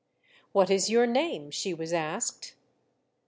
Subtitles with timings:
[0.51, 2.55] ''What is your name?" she was asked.